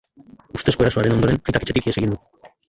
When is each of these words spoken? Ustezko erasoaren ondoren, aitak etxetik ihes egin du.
Ustezko 0.59 0.85
erasoaren 0.85 1.17
ondoren, 1.17 1.39
aitak 1.51 1.61
etxetik 1.67 1.91
ihes 1.91 2.03
egin 2.03 2.17
du. 2.17 2.21